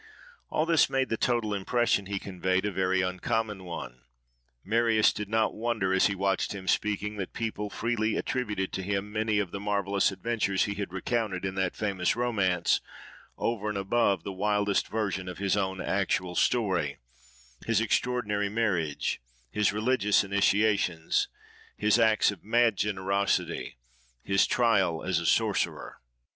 [0.49, 4.01] All this made the total impression he conveyed a very uncommon one.
[4.63, 9.11] Marius did not wonder, as he watched him speaking, that people freely attributed to him
[9.11, 12.81] many of the marvellous adventures he had recounted in that famous romance,
[13.37, 19.21] over and above the wildest version of his own actual story—his extraordinary marriage,
[19.51, 21.27] his religious initiations,
[21.77, 23.77] his acts of mad generosity,
[24.23, 26.01] his trial as a sorcerer.